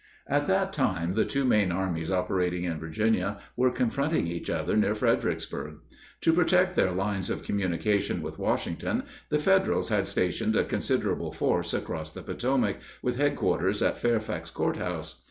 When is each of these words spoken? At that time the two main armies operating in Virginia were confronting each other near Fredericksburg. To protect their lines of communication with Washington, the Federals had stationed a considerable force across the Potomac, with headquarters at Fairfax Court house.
At 0.25 0.47
that 0.47 0.73
time 0.73 1.13
the 1.13 1.25
two 1.25 1.45
main 1.45 1.71
armies 1.71 2.09
operating 2.09 2.63
in 2.63 2.79
Virginia 2.79 3.37
were 3.55 3.69
confronting 3.69 4.25
each 4.25 4.49
other 4.49 4.75
near 4.75 4.95
Fredericksburg. 4.95 5.75
To 6.21 6.33
protect 6.33 6.75
their 6.75 6.89
lines 6.89 7.29
of 7.29 7.43
communication 7.43 8.23
with 8.23 8.39
Washington, 8.39 9.03
the 9.29 9.37
Federals 9.37 9.89
had 9.89 10.07
stationed 10.07 10.55
a 10.55 10.63
considerable 10.65 11.31
force 11.31 11.71
across 11.71 12.11
the 12.11 12.23
Potomac, 12.23 12.77
with 13.03 13.17
headquarters 13.17 13.83
at 13.83 13.99
Fairfax 13.99 14.49
Court 14.49 14.77
house. 14.77 15.19